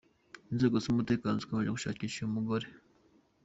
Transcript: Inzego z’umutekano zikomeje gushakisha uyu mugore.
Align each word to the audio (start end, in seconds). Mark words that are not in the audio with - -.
Inzego 0.51 0.75
z’umutekano 0.83 1.35
zikomeje 1.41 1.71
gushakisha 1.75 2.17
uyu 2.19 2.33
mugore. 2.35 2.67